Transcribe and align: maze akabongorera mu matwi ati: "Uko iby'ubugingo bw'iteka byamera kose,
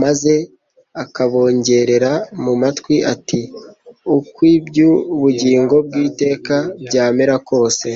maze 0.00 0.32
akabongorera 1.02 2.12
mu 2.44 2.52
matwi 2.62 2.96
ati: 3.12 3.40
"Uko 4.16 4.38
iby'ubugingo 4.56 5.74
bw'iteka 5.86 6.56
byamera 6.86 7.34
kose, 7.48 7.88